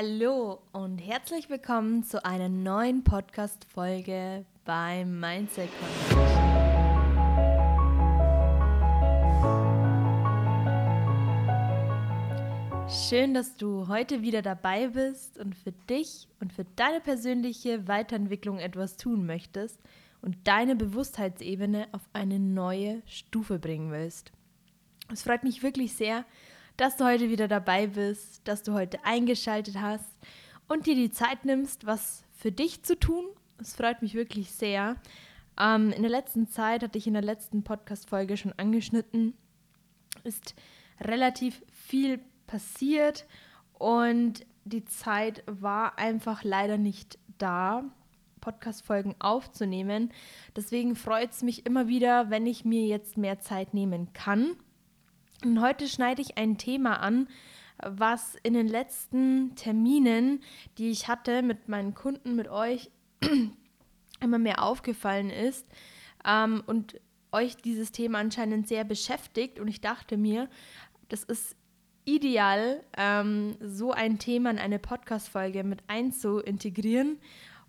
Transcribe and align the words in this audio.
Hallo 0.00 0.60
und 0.70 0.98
herzlich 0.98 1.50
willkommen 1.50 2.04
zu 2.04 2.24
einer 2.24 2.48
neuen 2.48 3.02
Podcast-Folge 3.02 4.44
beim 4.64 5.18
Mindset 5.18 5.68
Connection. 5.80 6.20
Schön, 12.88 13.34
dass 13.34 13.56
du 13.56 13.88
heute 13.88 14.22
wieder 14.22 14.40
dabei 14.40 14.86
bist 14.86 15.36
und 15.36 15.56
für 15.56 15.72
dich 15.90 16.28
und 16.38 16.52
für 16.52 16.64
deine 16.76 17.00
persönliche 17.00 17.88
Weiterentwicklung 17.88 18.60
etwas 18.60 18.98
tun 18.98 19.26
möchtest 19.26 19.80
und 20.22 20.36
deine 20.46 20.76
Bewusstheitsebene 20.76 21.88
auf 21.90 22.02
eine 22.12 22.38
neue 22.38 23.02
Stufe 23.06 23.58
bringen 23.58 23.90
willst. 23.90 24.30
Es 25.12 25.24
freut 25.24 25.42
mich 25.42 25.64
wirklich 25.64 25.94
sehr, 25.94 26.24
dass 26.78 26.96
du 26.96 27.04
heute 27.04 27.28
wieder 27.28 27.48
dabei 27.48 27.88
bist, 27.88 28.40
dass 28.44 28.62
du 28.62 28.72
heute 28.72 29.04
eingeschaltet 29.04 29.78
hast 29.80 30.16
und 30.68 30.86
dir 30.86 30.94
die 30.94 31.10
Zeit 31.10 31.44
nimmst, 31.44 31.86
was 31.86 32.24
für 32.32 32.52
dich 32.52 32.84
zu 32.84 32.98
tun. 32.98 33.26
Es 33.60 33.74
freut 33.74 34.00
mich 34.00 34.14
wirklich 34.14 34.52
sehr. 34.52 34.96
Ähm, 35.60 35.90
in 35.90 36.02
der 36.02 36.10
letzten 36.10 36.46
Zeit, 36.46 36.84
hatte 36.84 36.96
ich 36.96 37.08
in 37.08 37.14
der 37.14 37.22
letzten 37.22 37.64
Podcast-Folge 37.64 38.36
schon 38.36 38.52
angeschnitten, 38.56 39.34
ist 40.22 40.54
relativ 41.00 41.62
viel 41.72 42.20
passiert 42.46 43.26
und 43.72 44.46
die 44.64 44.84
Zeit 44.84 45.42
war 45.46 45.98
einfach 45.98 46.44
leider 46.44 46.78
nicht 46.78 47.18
da, 47.38 47.84
Podcast-Folgen 48.40 49.16
aufzunehmen. 49.18 50.12
Deswegen 50.54 50.94
freut 50.94 51.32
es 51.32 51.42
mich 51.42 51.66
immer 51.66 51.88
wieder, 51.88 52.30
wenn 52.30 52.46
ich 52.46 52.64
mir 52.64 52.86
jetzt 52.86 53.18
mehr 53.18 53.40
Zeit 53.40 53.74
nehmen 53.74 54.12
kann. 54.12 54.56
Und 55.44 55.60
heute 55.60 55.86
schneide 55.86 56.20
ich 56.22 56.36
ein 56.36 56.58
Thema 56.58 57.00
an, 57.00 57.28
was 57.84 58.36
in 58.42 58.54
den 58.54 58.66
letzten 58.66 59.54
Terminen, 59.54 60.42
die 60.78 60.90
ich 60.90 61.06
hatte 61.06 61.42
mit 61.42 61.68
meinen 61.68 61.94
Kunden, 61.94 62.34
mit 62.34 62.48
euch, 62.48 62.90
immer 64.20 64.38
mehr 64.38 64.62
aufgefallen 64.62 65.30
ist 65.30 65.66
ähm, 66.26 66.62
und 66.66 67.00
euch 67.30 67.56
dieses 67.56 67.92
Thema 67.92 68.18
anscheinend 68.18 68.66
sehr 68.66 68.84
beschäftigt. 68.84 69.60
Und 69.60 69.68
ich 69.68 69.80
dachte 69.80 70.16
mir, 70.16 70.48
das 71.08 71.22
ist 71.22 71.56
ideal, 72.04 72.82
ähm, 72.96 73.56
so 73.60 73.92
ein 73.92 74.18
Thema 74.18 74.50
in 74.50 74.58
eine 74.58 74.78
Podcast-Folge 74.78 75.62
mit 75.62 75.82
einzuintegrieren. 75.88 77.18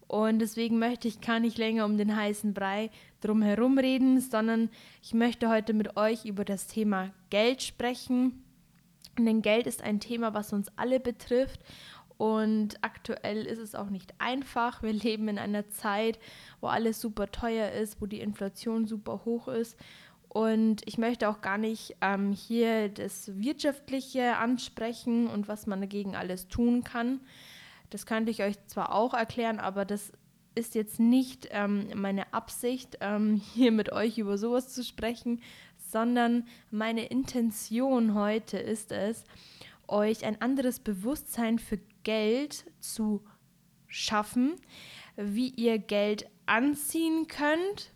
Und 0.10 0.40
deswegen 0.40 0.80
möchte 0.80 1.08
ich 1.08 1.22
gar 1.22 1.40
nicht 1.40 1.60
länger 1.60 1.86
um 1.86 1.96
den 1.96 2.16
heißen 2.16 2.56
Brei 2.56 2.90
drum 3.22 3.44
herum 3.44 3.78
reden, 3.78 4.20
sondern 4.20 4.72
ich 5.04 5.14
möchte 5.14 5.50
heute 5.50 5.76
mit 5.76 5.98
euch 5.98 6.26
über 6.26 6.44
das 6.44 6.66
Thema 6.66 7.12
Geld 7.30 7.62
sprechen. 7.62 8.44
Denn 9.20 9.44
Geld 9.44 9.68
ist 9.68 9.84
ein 9.84 10.00
Thema, 10.00 10.34
was 10.34 10.52
uns 10.52 10.68
alle 10.78 11.00
betrifft. 11.00 11.60
Und 12.18 12.84
aktuell 12.84 13.46
ist 13.46 13.60
es 13.60 13.76
auch 13.76 13.92
nicht 13.92 14.16
einfach. 14.18 14.82
Wir 14.82 14.94
leben 14.94 15.28
in 15.28 15.38
einer 15.38 15.70
Zeit, 15.70 16.18
wo 16.60 16.66
alles 16.66 17.00
super 17.00 17.32
teuer 17.32 17.72
ist, 17.72 18.02
wo 18.02 18.08
die 18.08 18.20
Inflation 18.20 18.88
super 18.88 19.22
hoch 19.26 19.48
ist. 19.48 19.78
Und 20.28 20.82
ich 20.88 20.98
möchte 20.98 21.30
auch 21.30 21.42
gar 21.42 21.60
nicht 21.60 21.98
ähm, 22.02 22.32
hier 22.32 22.90
das 22.90 23.38
Wirtschaftliche 23.38 24.38
ansprechen 24.38 25.28
und 25.28 25.48
was 25.48 25.68
man 25.68 25.82
dagegen 25.82 26.16
alles 26.16 26.48
tun 26.48 26.84
kann. 26.84 27.20
Das 27.90 28.06
könnte 28.06 28.32
ich 28.32 28.44
euch 28.44 28.56
zwar 28.68 28.94
auch 28.94 29.14
erklären, 29.14 29.60
aber 29.60 29.86
das 29.86 30.12
ist 30.56 30.76
jetzt 30.76 31.00
nicht 31.00 31.48
ähm, 31.52 31.90
meine 31.96 32.34
Absicht, 32.34 32.98
ähm, 33.02 33.42
hier 33.54 33.72
mit 33.72 33.92
euch 33.92 34.18
über 34.18 34.38
sowas 34.38 34.70
zu 34.70 34.84
sprechen, 34.84 35.42
sondern 35.78 36.48
meine 36.70 37.06
Intention 37.06 38.14
heute 38.14 38.58
ist 38.58 38.92
es, 38.92 39.24
euch 39.88 40.24
ein 40.24 40.40
anderes 40.42 40.80
Bewusstsein 40.80 41.58
für 41.58 41.80
Geld 42.04 42.66
zu 42.80 43.24
schaffen, 43.88 44.56
wie 45.16 45.50
ihr 45.50 45.80
Geld 45.80 46.30
anziehen 46.46 47.28
könnt 47.28 47.92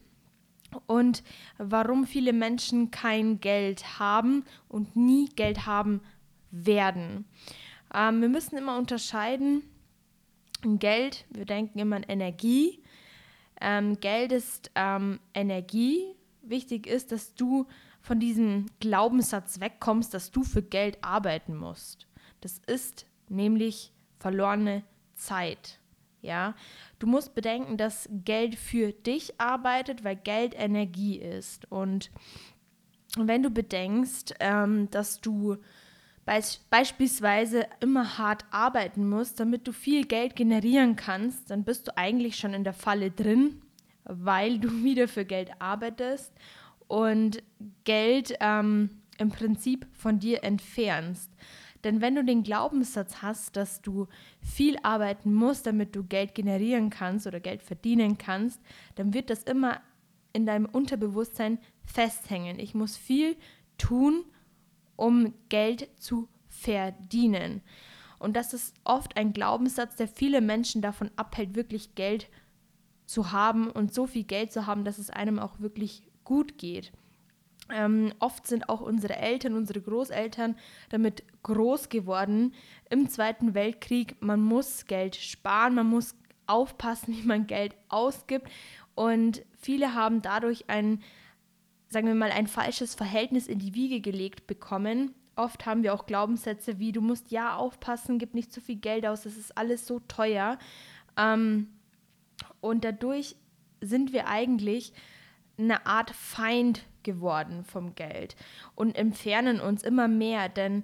und 0.87 1.23
warum 1.59 2.07
viele 2.07 2.33
Menschen 2.33 2.89
kein 2.89 3.39
Geld 3.39 3.99
haben 3.99 4.43
und 4.67 4.95
nie 4.95 5.29
Geld 5.29 5.67
haben 5.67 6.01
werden. 6.49 7.25
Ähm, 7.93 8.21
wir 8.21 8.29
müssen 8.29 8.57
immer 8.57 8.77
unterscheiden, 8.77 9.61
Geld, 10.79 11.25
wir 11.29 11.45
denken 11.45 11.79
immer 11.79 11.97
an 11.97 12.03
Energie. 12.03 12.81
Ähm, 13.61 13.99
Geld 13.99 14.31
ist 14.31 14.71
ähm, 14.75 15.19
Energie. 15.33 16.15
Wichtig 16.41 16.87
ist, 16.87 17.11
dass 17.11 17.35
du 17.35 17.67
von 18.01 18.19
diesem 18.19 18.65
Glaubenssatz 18.79 19.59
wegkommst, 19.59 20.13
dass 20.13 20.31
du 20.31 20.43
für 20.43 20.61
Geld 20.61 20.97
arbeiten 21.01 21.55
musst. 21.55 22.07
Das 22.41 22.59
ist 22.67 23.05
nämlich 23.29 23.93
verlorene 24.19 24.83
Zeit. 25.15 25.79
Ja, 26.21 26.55
du 26.99 27.07
musst 27.07 27.35
bedenken, 27.35 27.77
dass 27.77 28.07
Geld 28.09 28.55
für 28.55 28.93
dich 28.93 29.39
arbeitet, 29.41 30.03
weil 30.03 30.15
Geld 30.15 30.55
Energie 30.57 31.17
ist. 31.17 31.69
Und 31.69 32.11
wenn 33.17 33.43
du 33.43 33.49
bedenkst, 33.49 34.33
ähm, 34.39 34.89
dass 34.89 35.19
du 35.19 35.57
beispielsweise 36.25 37.67
immer 37.81 38.17
hart 38.17 38.45
arbeiten 38.51 39.07
musst, 39.07 39.39
damit 39.39 39.67
du 39.67 39.73
viel 39.73 40.05
Geld 40.05 40.35
generieren 40.35 40.95
kannst, 40.95 41.49
dann 41.49 41.63
bist 41.63 41.87
du 41.87 41.97
eigentlich 41.97 42.37
schon 42.37 42.53
in 42.53 42.63
der 42.63 42.73
Falle 42.73 43.11
drin, 43.11 43.61
weil 44.05 44.59
du 44.59 44.71
wieder 44.83 45.07
für 45.07 45.25
Geld 45.25 45.51
arbeitest 45.59 46.33
und 46.87 47.43
Geld 47.83 48.35
ähm, 48.39 48.89
im 49.17 49.29
Prinzip 49.29 49.85
von 49.93 50.19
dir 50.19 50.43
entfernst. 50.43 51.29
Denn 51.83 51.99
wenn 51.99 52.15
du 52.15 52.23
den 52.23 52.43
Glaubenssatz 52.43 53.21
hast, 53.21 53.57
dass 53.57 53.81
du 53.81 54.07
viel 54.41 54.77
arbeiten 54.83 55.33
musst, 55.33 55.67
damit 55.67 55.95
du 55.95 56.03
Geld 56.03 56.33
generieren 56.33 56.89
kannst 56.89 57.27
oder 57.27 57.41
Geld 57.41 57.61
verdienen 57.61 58.17
kannst, 58.17 58.61
dann 58.95 59.13
wird 59.13 59.29
das 59.29 59.43
immer 59.43 59.81
in 60.31 60.45
deinem 60.45 60.65
Unterbewusstsein 60.65 61.59
festhängen. 61.83 62.57
Ich 62.57 62.73
muss 62.73 62.95
viel 62.95 63.35
tun, 63.77 64.23
um 64.95 65.33
Geld 65.49 65.89
zu 65.99 66.27
verdienen. 66.47 67.61
Und 68.19 68.35
das 68.35 68.53
ist 68.53 68.73
oft 68.83 69.17
ein 69.17 69.33
Glaubenssatz, 69.33 69.95
der 69.95 70.07
viele 70.07 70.39
Menschen 70.39 70.81
davon 70.81 71.11
abhält, 71.15 71.55
wirklich 71.55 71.95
Geld 71.95 72.29
zu 73.05 73.31
haben 73.31 73.69
und 73.69 73.93
so 73.93 74.07
viel 74.07 74.23
Geld 74.23 74.53
zu 74.53 74.65
haben, 74.65 74.85
dass 74.85 74.97
es 74.97 75.09
einem 75.09 75.39
auch 75.39 75.59
wirklich 75.59 76.03
gut 76.23 76.57
geht. 76.57 76.91
Ähm, 77.71 78.13
oft 78.19 78.45
sind 78.47 78.69
auch 78.69 78.81
unsere 78.81 79.15
Eltern, 79.15 79.55
unsere 79.55 79.81
Großeltern 79.81 80.55
damit 80.89 81.23
groß 81.43 81.89
geworden 81.89 82.53
im 82.89 83.09
Zweiten 83.09 83.53
Weltkrieg. 83.53 84.21
Man 84.21 84.41
muss 84.41 84.85
Geld 84.85 85.15
sparen, 85.15 85.75
man 85.75 85.87
muss 85.87 86.15
aufpassen, 86.45 87.13
wie 87.17 87.25
man 87.25 87.47
Geld 87.47 87.75
ausgibt. 87.89 88.47
Und 88.95 89.43
viele 89.57 89.95
haben 89.95 90.21
dadurch 90.21 90.69
ein 90.69 91.01
sagen 91.93 92.07
wir 92.07 92.15
mal, 92.15 92.31
ein 92.31 92.47
falsches 92.47 92.95
Verhältnis 92.95 93.47
in 93.47 93.59
die 93.59 93.73
Wiege 93.73 94.01
gelegt 94.01 94.47
bekommen. 94.47 95.13
Oft 95.35 95.65
haben 95.65 95.83
wir 95.83 95.93
auch 95.93 96.05
Glaubenssätze 96.05 96.79
wie, 96.79 96.91
du 96.91 97.01
musst 97.01 97.31
ja 97.31 97.55
aufpassen, 97.55 98.19
gib 98.19 98.33
nicht 98.33 98.51
zu 98.51 98.61
viel 98.61 98.75
Geld 98.75 99.05
aus, 99.05 99.23
das 99.23 99.37
ist 99.37 99.57
alles 99.57 99.87
so 99.87 99.99
teuer. 100.07 100.59
Ähm, 101.17 101.69
und 102.59 102.83
dadurch 102.83 103.35
sind 103.81 104.13
wir 104.13 104.27
eigentlich 104.27 104.93
eine 105.57 105.85
Art 105.85 106.11
Feind 106.11 106.83
geworden 107.03 107.63
vom 107.63 107.95
Geld 107.95 108.35
und 108.75 108.95
entfernen 108.95 109.59
uns 109.59 109.83
immer 109.83 110.07
mehr. 110.07 110.49
Denn 110.49 110.83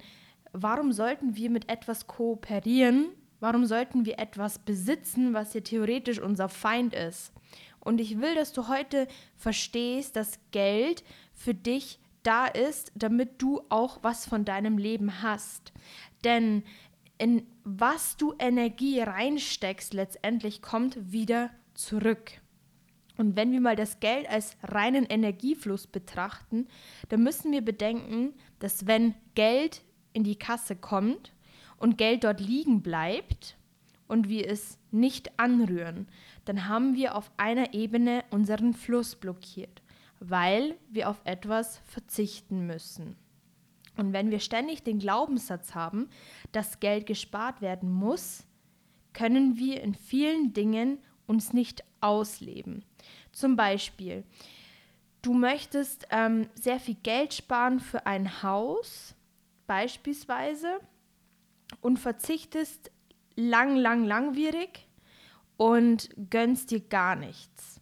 warum 0.52 0.92
sollten 0.92 1.36
wir 1.36 1.50
mit 1.50 1.69
etwas 1.69 2.08
kooperieren? 2.08 3.09
Warum 3.40 3.66
sollten 3.66 4.06
wir 4.06 4.19
etwas 4.19 4.59
besitzen, 4.59 5.34
was 5.34 5.53
ja 5.53 5.62
theoretisch 5.62 6.19
unser 6.19 6.50
Feind 6.50 6.94
ist? 6.94 7.31
Und 7.80 8.02
ich 8.02 8.20
will, 8.20 8.36
dass 8.36 8.54
du 8.54 8.68
heute 8.68 9.08
verstehst, 9.36 10.16
dass 10.16 10.40
Geld 10.52 11.04
für 11.34 11.54
dich 11.54 12.00
da 12.24 12.46
ist, 12.46 12.92
damit 12.96 13.42
du 13.42 13.62
auch 13.70 14.00
was 14.02 14.28
von 14.28 14.46
deinem 14.46 14.78
Leben 14.78 15.22
hast. 15.22 15.72
Denn 16.24 16.64
in 17.18 17.46
was 17.64 18.18
du 18.18 18.34
Energie 18.40 19.02
reinsteckst, 19.02 19.94
letztendlich 19.94 20.62
kommt 20.62 21.12
wieder 21.12 21.50
zurück. 21.74 22.31
Und 23.18 23.36
wenn 23.36 23.52
wir 23.52 23.60
mal 23.60 23.76
das 23.76 24.00
Geld 24.00 24.30
als 24.30 24.56
reinen 24.64 25.06
Energiefluss 25.06 25.88
betrachten, 25.88 26.68
dann 27.10 27.22
müssen 27.22 27.52
wir 27.52 27.62
bedenken, 27.62 28.34
dass 28.60 28.88
wenn 28.88 29.14
Geld 29.36 29.82
in 30.14 30.24
die 30.24 30.38
Kasse 30.38 30.75
kommt 30.75 31.34
und 31.78 31.98
Geld 31.98 32.24
dort 32.24 32.40
liegen 32.40 32.82
bleibt 32.82 33.58
und 34.10 34.28
wir 34.28 34.50
es 34.50 34.78
nicht 34.92 35.40
anrühren, 35.40 36.08
dann 36.44 36.68
haben 36.68 36.96
wir 36.96 37.16
auf 37.16 37.32
einer 37.38 37.74
Ebene 37.74 38.26
unseren 38.32 38.74
Fluss 38.74 39.16
blockiert, 39.16 39.82
weil 40.20 40.76
wir 40.90 41.10
auf 41.10 41.22
etwas 41.24 41.78
verzichten 41.86 42.68
müssen. 42.68 43.16
Und 43.96 44.12
wenn 44.12 44.32
wir 44.32 44.40
ständig 44.40 44.84
den 44.84 45.00
Glaubenssatz 45.00 45.76
haben, 45.76 46.10
dass 46.52 46.80
Geld 46.80 47.06
gespart 47.06 47.62
werden 47.62 47.92
muss, 47.92 48.46
können 49.14 49.58
wir 49.58 49.82
in 49.82 49.94
vielen 49.94 50.54
Dingen 50.54 51.00
uns 51.28 51.54
nicht 51.54 51.84
ausleben. 52.02 52.84
Zum 53.32 53.56
Beispiel, 53.56 54.24
du 55.22 55.34
möchtest 55.34 56.08
ähm, 56.10 56.48
sehr 56.56 56.80
viel 56.80 56.96
Geld 57.04 57.34
sparen 57.34 57.80
für 57.80 58.06
ein 58.06 58.42
Haus, 58.42 59.16
beispielsweise, 59.68 60.80
und 61.82 62.00
verzichtest 62.00 62.92
lang, 63.39 63.75
lang, 63.75 64.06
langwierig 64.06 64.88
und 65.57 66.09
gönnst 66.30 66.71
dir 66.71 66.81
gar 66.81 67.15
nichts. 67.15 67.81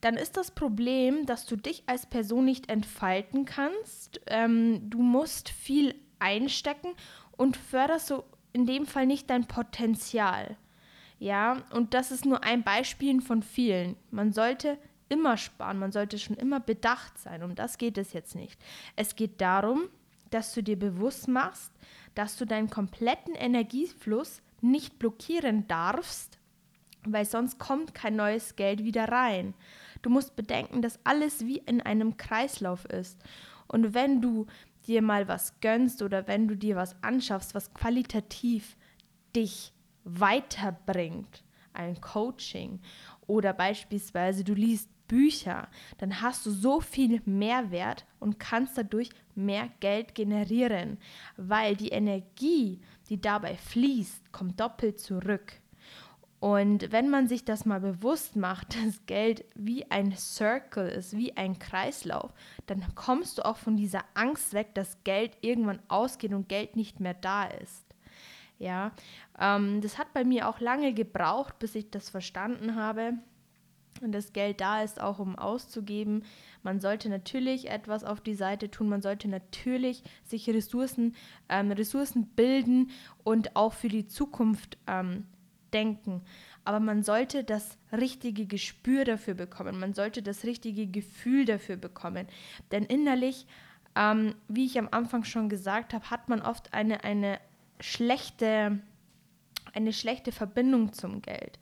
Dann 0.00 0.16
ist 0.16 0.36
das 0.36 0.50
Problem, 0.50 1.26
dass 1.26 1.46
du 1.46 1.56
dich 1.56 1.84
als 1.86 2.06
Person 2.06 2.44
nicht 2.44 2.68
entfalten 2.70 3.44
kannst. 3.44 4.20
Ähm, 4.26 4.90
du 4.90 5.00
musst 5.00 5.48
viel 5.48 5.94
einstecken 6.18 6.92
und 7.36 7.56
förderst 7.56 8.08
so 8.08 8.24
in 8.52 8.66
dem 8.66 8.86
Fall 8.86 9.06
nicht 9.06 9.30
dein 9.30 9.46
Potenzial. 9.46 10.56
Ja, 11.18 11.62
und 11.70 11.94
das 11.94 12.10
ist 12.10 12.24
nur 12.24 12.42
ein 12.42 12.64
Beispiel 12.64 13.20
von 13.20 13.42
vielen. 13.42 13.96
Man 14.10 14.32
sollte 14.32 14.76
immer 15.08 15.36
sparen, 15.36 15.78
man 15.78 15.92
sollte 15.92 16.18
schon 16.18 16.36
immer 16.36 16.58
bedacht 16.58 17.16
sein. 17.18 17.44
Um 17.44 17.54
das 17.54 17.78
geht 17.78 17.96
es 17.96 18.12
jetzt 18.12 18.34
nicht. 18.34 18.60
Es 18.96 19.14
geht 19.14 19.40
darum, 19.40 19.88
dass 20.30 20.52
du 20.52 20.62
dir 20.62 20.78
bewusst 20.78 21.28
machst, 21.28 21.72
dass 22.14 22.36
du 22.36 22.44
deinen 22.44 22.70
kompletten 22.70 23.34
Energiefluss 23.34 24.42
nicht 24.62 24.98
blockieren 24.98 25.66
darfst, 25.68 26.38
weil 27.04 27.24
sonst 27.24 27.58
kommt 27.58 27.94
kein 27.94 28.16
neues 28.16 28.56
Geld 28.56 28.84
wieder 28.84 29.08
rein. 29.08 29.54
Du 30.02 30.10
musst 30.10 30.36
bedenken, 30.36 30.82
dass 30.82 31.00
alles 31.04 31.46
wie 31.46 31.58
in 31.58 31.80
einem 31.80 32.16
Kreislauf 32.16 32.84
ist. 32.86 33.20
Und 33.66 33.94
wenn 33.94 34.20
du 34.20 34.46
dir 34.86 35.02
mal 35.02 35.28
was 35.28 35.60
gönnst 35.60 36.02
oder 36.02 36.26
wenn 36.26 36.48
du 36.48 36.56
dir 36.56 36.76
was 36.76 36.96
anschaffst, 37.02 37.54
was 37.54 37.72
qualitativ 37.74 38.76
dich 39.34 39.72
weiterbringt, 40.04 41.44
ein 41.72 42.00
Coaching 42.00 42.80
oder 43.26 43.52
beispielsweise 43.52 44.44
du 44.44 44.54
liest 44.54 44.90
Bücher, 45.12 45.68
dann 45.98 46.22
hast 46.22 46.46
du 46.46 46.50
so 46.50 46.80
viel 46.80 47.20
Mehrwert 47.26 48.06
und 48.18 48.40
kannst 48.40 48.78
dadurch 48.78 49.10
mehr 49.34 49.68
Geld 49.80 50.14
generieren, 50.14 50.96
weil 51.36 51.76
die 51.76 51.90
Energie, 51.90 52.80
die 53.10 53.20
dabei 53.20 53.58
fließt, 53.58 54.32
kommt 54.32 54.58
doppelt 54.58 54.98
zurück. 54.98 55.52
Und 56.40 56.92
wenn 56.92 57.10
man 57.10 57.28
sich 57.28 57.44
das 57.44 57.66
mal 57.66 57.80
bewusst 57.80 58.36
macht, 58.36 58.74
dass 58.82 59.04
Geld 59.04 59.44
wie 59.54 59.84
ein 59.90 60.16
Circle 60.16 60.88
ist, 60.88 61.14
wie 61.14 61.36
ein 61.36 61.58
Kreislauf, 61.58 62.32
dann 62.64 62.82
kommst 62.94 63.36
du 63.36 63.44
auch 63.44 63.58
von 63.58 63.76
dieser 63.76 64.06
Angst 64.14 64.54
weg, 64.54 64.74
dass 64.74 65.04
Geld 65.04 65.36
irgendwann 65.42 65.80
ausgeht 65.88 66.32
und 66.32 66.48
Geld 66.48 66.74
nicht 66.74 67.00
mehr 67.00 67.12
da 67.12 67.44
ist. 67.44 67.84
Ja, 68.58 68.92
ähm, 69.38 69.82
das 69.82 69.98
hat 69.98 70.14
bei 70.14 70.24
mir 70.24 70.48
auch 70.48 70.60
lange 70.60 70.94
gebraucht, 70.94 71.58
bis 71.58 71.74
ich 71.74 71.90
das 71.90 72.08
verstanden 72.08 72.76
habe. 72.76 73.18
Und 74.02 74.12
das 74.12 74.32
Geld 74.32 74.60
da 74.60 74.82
ist 74.82 75.00
auch, 75.00 75.18
um 75.18 75.36
auszugeben. 75.36 76.24
Man 76.62 76.80
sollte 76.80 77.08
natürlich 77.08 77.70
etwas 77.70 78.04
auf 78.04 78.20
die 78.20 78.34
Seite 78.34 78.70
tun. 78.70 78.88
Man 78.88 79.02
sollte 79.02 79.28
natürlich 79.28 80.02
sich 80.24 80.48
Ressourcen, 80.48 81.14
ähm, 81.48 81.72
Ressourcen 81.72 82.26
bilden 82.26 82.90
und 83.24 83.56
auch 83.56 83.72
für 83.72 83.88
die 83.88 84.06
Zukunft 84.06 84.78
ähm, 84.86 85.26
denken. 85.72 86.22
Aber 86.64 86.80
man 86.80 87.02
sollte 87.02 87.42
das 87.42 87.78
richtige 87.90 88.46
Gespür 88.46 89.04
dafür 89.04 89.34
bekommen. 89.34 89.80
Man 89.80 89.94
sollte 89.94 90.22
das 90.22 90.44
richtige 90.44 90.86
Gefühl 90.86 91.44
dafür 91.44 91.76
bekommen. 91.76 92.26
Denn 92.70 92.84
innerlich, 92.84 93.46
ähm, 93.96 94.34
wie 94.48 94.66
ich 94.66 94.78
am 94.78 94.88
Anfang 94.90 95.24
schon 95.24 95.48
gesagt 95.48 95.94
habe, 95.94 96.10
hat 96.10 96.28
man 96.28 96.40
oft 96.42 96.72
eine, 96.72 97.02
eine, 97.02 97.38
schlechte, 97.82 98.78
eine 99.74 99.92
schlechte 99.92 100.32
Verbindung 100.32 100.92
zum 100.92 101.22
Geld. 101.22 101.58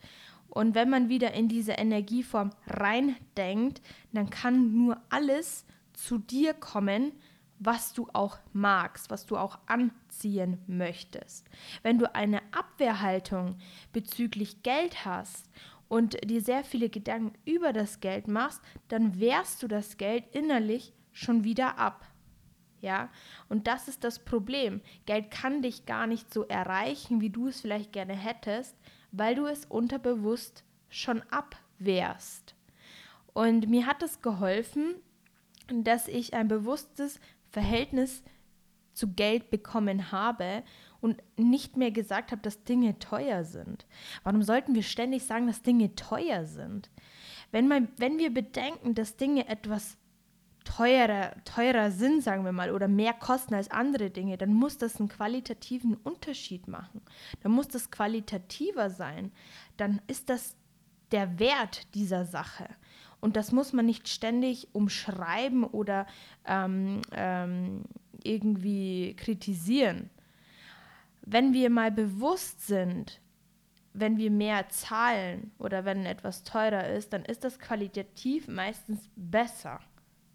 Und 0.51 0.75
wenn 0.75 0.91
man 0.91 1.09
wieder 1.09 1.33
in 1.33 1.49
diese 1.49 1.73
Energieform 1.73 2.51
reindenkt, 2.67 3.81
dann 4.13 4.31
kann 4.31 4.75
nur 4.75 5.01
alles 5.09 5.65
zu 5.93 6.19
dir 6.19 6.55
kommen, 6.55 7.13
was 7.61 7.93
du 7.93 8.09
auch 8.15 8.39
magst, 8.53 9.11
was 9.11 9.27
du 9.27 9.37
auch 9.37 9.59
anziehen 9.67 10.59
möchtest. 10.67 11.47
Wenn 11.83 11.99
du 11.99 12.13
eine 12.15 12.41
Abwehrhaltung 12.53 13.59
bezüglich 13.93 14.63
Geld 14.63 15.05
hast 15.05 15.51
und 15.89 16.17
dir 16.29 16.41
sehr 16.41 16.65
viele 16.65 16.89
Gedanken 16.89 17.35
über 17.45 17.73
das 17.73 18.01
Geld 18.01 18.29
machst, 18.29 18.63
dann 18.89 19.21
wehrst 19.21 19.63
du 19.63 19.69
das 19.69 19.99
Geld 19.99 20.25
innerlich 20.35 20.95
schon 21.13 21.45
wieder 21.45 21.79
ab. 21.79 22.07
Ja, 22.81 23.11
und 23.51 23.67
das 23.67 23.89
ist 23.89 24.05
das 24.05 24.25
Problem. 24.25 24.81
Geld 25.05 25.31
kann 25.31 25.61
dich 25.61 25.85
gar 25.85 26.07
nicht 26.07 26.33
so 26.33 26.47
erreichen, 26.47 27.21
wie 27.21 27.29
du 27.29 27.49
es 27.49 27.61
vielleicht 27.61 27.93
gerne 27.93 28.15
hättest, 28.15 28.75
weil 29.13 29.35
du 29.35 29.47
es 29.47 29.65
unterbewusst 29.67 30.65
schon 30.89 31.23
abwehrst. 31.31 32.55
Und 33.33 33.69
mir 33.69 33.87
hat 33.87 34.03
es 34.03 34.23
geholfen, 34.23 34.97
dass 35.73 36.09
ich 36.09 36.35
ein 36.35 36.49
bewusstes 36.49 37.21
Verhältnis 37.51 38.23
zu 38.93 39.09
Geld 39.09 39.51
bekommen 39.51 40.13
habe 40.13 40.63
und 41.01 41.23
nicht 41.37 41.77
mehr 41.77 41.91
gesagt 41.91 42.33
habe, 42.33 42.43
dass 42.43 42.65
Dinge 42.65 42.99
teuer 42.99 43.45
sind. 43.45 43.87
Warum 44.25 44.43
sollten 44.43 44.75
wir 44.75 44.83
ständig 44.83 45.25
sagen, 45.25 45.47
dass 45.47 45.63
Dinge 45.63 45.95
teuer 45.95 46.45
sind? 46.45 46.91
Wenn, 47.53 47.67
man, 47.67 47.89
wenn 47.97 48.19
wir 48.19 48.33
bedenken, 48.33 48.95
dass 48.95 49.17
Dinge 49.17 49.49
etwas 49.49 49.97
teurer, 50.77 51.33
teurer 51.45 51.91
sind, 51.91 52.23
sagen 52.23 52.45
wir 52.45 52.53
mal, 52.53 52.71
oder 52.71 52.89
mehr 52.89 53.13
kosten 53.13 53.55
als 53.55 53.71
andere 53.71 54.11
Dinge, 54.11 54.39
dann 54.39 54.55
muss 54.55 54.79
das 54.79 55.01
einen 55.01 55.09
qualitativen 55.09 55.95
Unterschied 55.95 56.69
machen. 56.69 57.01
Dann 57.43 57.53
muss 57.53 57.69
das 57.69 57.91
qualitativer 57.91 58.91
sein. 58.91 59.33
Dann 59.77 60.01
ist 60.07 60.29
das 60.29 60.57
der 61.11 61.39
Wert 61.39 61.93
dieser 61.95 62.25
Sache. 62.25 62.69
Und 63.21 63.37
das 63.37 63.53
muss 63.53 63.73
man 63.73 63.85
nicht 63.85 64.09
ständig 64.09 64.69
umschreiben 64.73 65.65
oder 65.65 66.07
ähm, 66.47 67.03
ähm, 67.13 67.83
irgendwie 68.23 69.15
kritisieren. 69.17 70.09
Wenn 71.23 71.53
wir 71.53 71.69
mal 71.69 71.91
bewusst 71.91 72.67
sind, 72.67 73.21
wenn 73.93 74.19
wir 74.19 74.31
mehr 74.31 74.69
zahlen 74.69 75.51
oder 75.59 75.85
wenn 75.85 76.07
etwas 76.07 76.45
teurer 76.45 76.89
ist, 76.89 77.13
dann 77.13 77.25
ist 77.25 77.43
das 77.43 77.59
qualitativ 77.59 78.47
meistens 78.47 79.11
besser. 79.17 79.81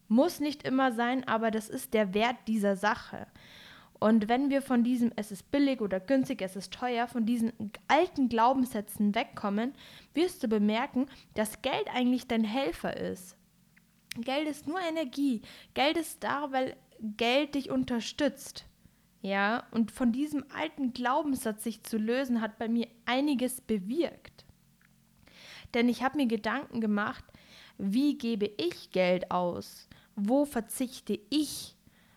Muss 0.07 0.39
nicht 0.39 0.63
immer 0.63 0.91
sein, 0.91 1.27
aber 1.27 1.51
das 1.51 1.69
ist 1.69 1.93
der 1.93 2.13
Wert 2.13 2.37
dieser 2.47 2.75
Sache. 2.75 3.27
Und 3.99 4.27
wenn 4.27 4.49
wir 4.49 4.61
von 4.61 4.83
diesem 4.83 5.11
es 5.15 5.31
ist 5.31 5.51
billig 5.51 5.81
oder 5.81 5.99
günstig, 5.99 6.41
es 6.41 6.55
ist 6.55 6.73
teuer, 6.73 7.07
von 7.07 7.25
diesen 7.25 7.53
alten 7.87 8.29
Glaubenssätzen 8.29 9.15
wegkommen, 9.15 9.73
wirst 10.13 10.43
du 10.43 10.47
bemerken, 10.47 11.07
dass 11.33 11.61
Geld 11.61 11.87
eigentlich 11.93 12.27
dein 12.27 12.43
Helfer 12.43 12.95
ist. 12.97 13.37
Geld 14.17 14.47
ist 14.47 14.67
nur 14.67 14.79
Energie. 14.79 15.41
Geld 15.73 15.97
ist 15.97 16.23
da, 16.23 16.51
weil 16.51 16.75
Geld 16.99 17.55
dich 17.55 17.69
unterstützt. 17.69 18.65
Ja, 19.21 19.63
und 19.71 19.91
von 19.91 20.11
diesem 20.11 20.45
alten 20.55 20.93
Glaubenssatz 20.93 21.63
sich 21.63 21.81
zu 21.83 21.97
lösen, 21.97 22.41
hat 22.41 22.59
bei 22.59 22.67
mir 22.67 22.87
einiges 23.05 23.59
bewirkt. 23.59 24.45
Denn 25.73 25.89
ich 25.89 26.03
habe 26.03 26.17
mir 26.17 26.27
Gedanken 26.27 26.79
gemacht, 26.79 27.25
wie 27.77 28.17
gebe 28.17 28.45
ich 28.57 28.91
Geld 28.91 29.31
aus? 29.31 29.89
Wo 30.15 30.45
verzichte 30.45 31.19
ich, 31.29 31.75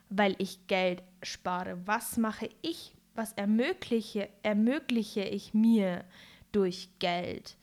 weil 0.09 0.37
ich 0.39 0.67
Geld 0.67 1.03
spare? 1.23 1.81
Was 1.87 2.17
mache 2.17 2.49
ich? 2.63 2.95
Was 3.15 3.33
ermögliche, 3.33 4.29
ermögliche 4.43 5.23
ich 5.23 5.53
mir 5.53 6.05
durch 6.53 6.91
Geld? 7.01 7.57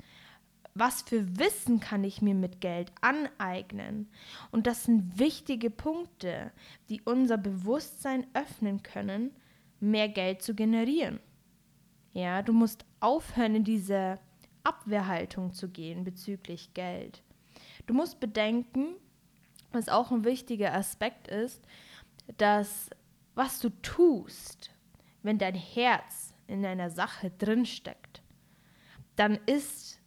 Was 0.73 1.03
für 1.03 1.39
Wissen 1.39 1.79
kann 1.79 2.03
ich 2.03 2.21
mir 2.21 2.35
mit 2.35 2.59
Geld 2.59 2.91
aneignen? 2.99 4.09
Und 4.51 4.67
das 4.67 4.83
sind 4.83 5.17
wichtige 5.17 5.69
Punkte, 5.69 6.51
die 6.89 7.01
unser 7.01 7.37
Bewusstsein 7.37 8.27
öffnen 8.33 8.83
können, 8.83 9.31
mehr 9.79 10.09
Geld 10.09 10.41
zu 10.41 10.53
generieren. 10.53 11.21
Ja, 12.11 12.41
du 12.41 12.51
musst 12.51 12.83
aufhören, 12.99 13.55
in 13.55 13.63
diese 13.63 14.19
Abwehrhaltung 14.63 15.53
zu 15.53 15.69
gehen 15.69 16.03
bezüglich 16.03 16.73
Geld. 16.73 17.23
Du 17.85 17.93
musst 17.93 18.19
bedenken, 18.19 18.95
was 19.75 19.89
auch 19.89 20.11
ein 20.11 20.23
wichtiger 20.23 20.73
Aspekt 20.73 21.27
ist, 21.27 21.61
dass 22.37 22.89
was 23.35 23.59
du 23.59 23.69
tust, 23.81 24.71
wenn 25.21 25.37
dein 25.37 25.55
Herz 25.55 26.33
in 26.47 26.65
einer 26.65 26.89
Sache 26.89 27.31
drinsteckt, 27.37 28.21
dann 29.15 29.39
ist 29.45 29.99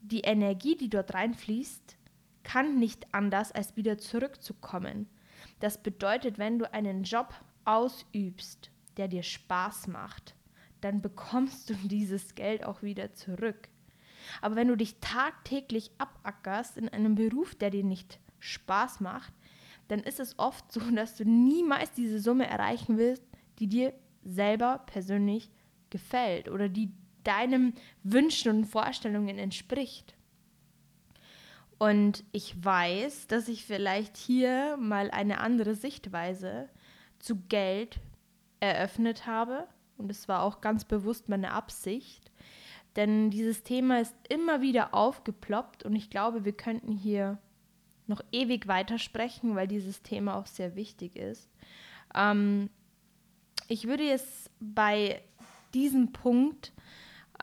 die 0.00 0.20
Energie, 0.20 0.76
die 0.76 0.88
dort 0.88 1.14
reinfließt, 1.14 1.96
kann 2.42 2.78
nicht 2.78 3.12
anders, 3.12 3.52
als 3.52 3.76
wieder 3.76 3.98
zurückzukommen. 3.98 5.08
Das 5.60 5.82
bedeutet, 5.82 6.38
wenn 6.38 6.58
du 6.58 6.72
einen 6.72 7.02
Job 7.02 7.34
ausübst, 7.64 8.70
der 8.96 9.08
dir 9.08 9.22
Spaß 9.22 9.88
macht, 9.88 10.34
dann 10.80 11.02
bekommst 11.02 11.70
du 11.70 11.74
dieses 11.84 12.34
Geld 12.34 12.64
auch 12.64 12.82
wieder 12.82 13.14
zurück. 13.14 13.68
Aber 14.40 14.56
wenn 14.56 14.68
du 14.68 14.76
dich 14.76 14.98
tagtäglich 15.00 15.90
abackerst 15.98 16.76
in 16.76 16.88
einem 16.88 17.14
Beruf, 17.14 17.54
der 17.54 17.70
dir 17.70 17.84
nicht 17.84 18.18
Spaß 18.46 19.00
macht, 19.00 19.32
dann 19.88 20.00
ist 20.00 20.20
es 20.20 20.38
oft 20.38 20.70
so, 20.72 20.80
dass 20.94 21.16
du 21.16 21.24
niemals 21.24 21.92
diese 21.92 22.20
Summe 22.20 22.46
erreichen 22.46 22.98
willst, 22.98 23.22
die 23.58 23.68
dir 23.68 23.92
selber 24.24 24.82
persönlich 24.86 25.50
gefällt 25.90 26.48
oder 26.48 26.68
die 26.68 26.92
deinen 27.24 27.74
Wünschen 28.02 28.50
und 28.50 28.64
Vorstellungen 28.66 29.38
entspricht. 29.38 30.14
Und 31.78 32.24
ich 32.32 32.64
weiß, 32.64 33.26
dass 33.26 33.48
ich 33.48 33.64
vielleicht 33.64 34.16
hier 34.16 34.76
mal 34.78 35.10
eine 35.10 35.40
andere 35.40 35.74
Sichtweise 35.74 36.68
zu 37.18 37.36
Geld 37.48 38.00
eröffnet 38.60 39.26
habe. 39.26 39.66
Und 39.98 40.10
es 40.10 40.28
war 40.28 40.42
auch 40.42 40.60
ganz 40.60 40.84
bewusst 40.84 41.28
meine 41.28 41.52
Absicht, 41.52 42.30
Denn 42.96 43.30
dieses 43.30 43.62
Thema 43.62 44.00
ist 44.00 44.14
immer 44.30 44.62
wieder 44.62 44.94
aufgeploppt 44.94 45.84
und 45.84 45.94
ich 45.94 46.08
glaube, 46.08 46.46
wir 46.46 46.56
könnten 46.56 46.92
hier 46.92 47.38
noch 48.06 48.22
ewig 48.32 48.68
weitersprechen, 48.68 49.54
weil 49.54 49.68
dieses 49.68 50.02
Thema 50.02 50.36
auch 50.36 50.46
sehr 50.46 50.76
wichtig 50.76 51.16
ist. 51.16 51.50
Ähm, 52.14 52.70
ich 53.68 53.86
würde 53.86 54.04
jetzt 54.04 54.50
bei 54.60 55.20
diesem 55.74 56.12
Punkt 56.12 56.72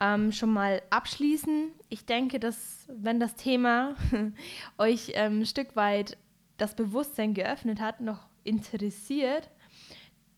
ähm, 0.00 0.32
schon 0.32 0.50
mal 0.50 0.82
abschließen. 0.90 1.70
Ich 1.88 2.06
denke, 2.06 2.40
dass 2.40 2.86
wenn 2.88 3.20
das 3.20 3.34
Thema 3.36 3.94
euch 4.78 5.12
ähm, 5.14 5.40
ein 5.40 5.46
Stück 5.46 5.76
weit 5.76 6.16
das 6.56 6.74
Bewusstsein 6.74 7.34
geöffnet 7.34 7.80
hat, 7.80 8.00
noch 8.00 8.26
interessiert, 8.44 9.50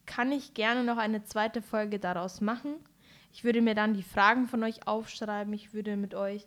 kann 0.06 0.32
ich 0.32 0.54
gerne 0.54 0.84
noch 0.84 0.98
eine 0.98 1.24
zweite 1.24 1.62
Folge 1.62 1.98
daraus 1.98 2.40
machen. 2.40 2.74
Ich 3.32 3.44
würde 3.44 3.60
mir 3.60 3.74
dann 3.74 3.94
die 3.94 4.02
Fragen 4.02 4.46
von 4.46 4.62
euch 4.62 4.86
aufschreiben. 4.86 5.52
Ich 5.52 5.74
würde 5.74 5.96
mit 5.96 6.14
euch 6.14 6.46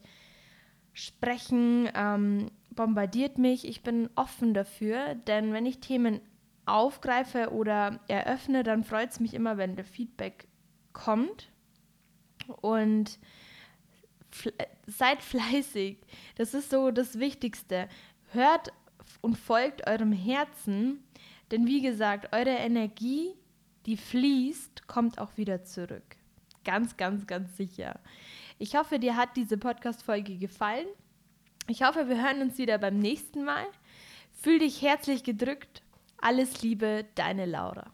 sprechen. 0.93 1.89
Ähm, 1.93 2.49
bombardiert 2.71 3.37
mich. 3.37 3.67
Ich 3.67 3.83
bin 3.83 4.09
offen 4.15 4.53
dafür, 4.53 5.15
denn 5.15 5.53
wenn 5.53 5.65
ich 5.65 5.79
Themen 5.79 6.21
aufgreife 6.65 7.51
oder 7.51 7.99
eröffne, 8.07 8.63
dann 8.63 8.83
freut 8.83 9.11
es 9.11 9.19
mich 9.19 9.33
immer, 9.33 9.57
wenn 9.57 9.75
der 9.75 9.85
Feedback 9.85 10.47
kommt. 10.93 11.49
Und 12.61 13.19
seid 14.87 15.21
fleißig. 15.21 15.97
Das 16.35 16.53
ist 16.53 16.69
so 16.69 16.91
das 16.91 17.19
Wichtigste. 17.19 17.87
Hört 18.31 18.71
und 19.21 19.37
folgt 19.37 19.87
eurem 19.87 20.11
Herzen, 20.11 21.03
denn 21.51 21.65
wie 21.65 21.81
gesagt, 21.81 22.33
eure 22.33 22.55
Energie, 22.57 23.33
die 23.85 23.97
fließt, 23.97 24.87
kommt 24.87 25.19
auch 25.19 25.37
wieder 25.37 25.63
zurück. 25.63 26.17
Ganz, 26.63 26.97
ganz, 26.97 27.25
ganz 27.25 27.57
sicher. 27.57 27.99
Ich 28.59 28.75
hoffe, 28.75 28.99
dir 28.99 29.15
hat 29.15 29.35
diese 29.35 29.57
Podcast-Folge 29.57 30.37
gefallen. 30.37 30.87
Ich 31.69 31.83
hoffe, 31.83 32.09
wir 32.09 32.19
hören 32.19 32.41
uns 32.41 32.57
wieder 32.57 32.79
beim 32.79 32.97
nächsten 32.97 33.43
Mal. 33.43 33.63
Fühl 34.41 34.57
dich 34.57 34.81
herzlich 34.81 35.23
gedrückt. 35.23 35.83
Alles 36.17 36.63
Liebe, 36.63 37.05
deine 37.13 37.45
Laura. 37.45 37.93